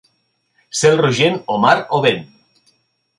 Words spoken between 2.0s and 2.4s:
vent.